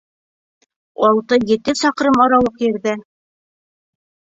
Алты-ете 1.11 1.77
саҡрым 1.85 2.21
арауыҡ 2.29 2.67
ерҙә! 2.71 3.01